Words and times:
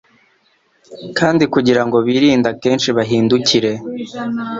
kandi 1.17 1.43
kugirango 1.53 1.97
birinde 2.07 2.47
akenshi 2.53 2.87
bahindukire 2.97 3.71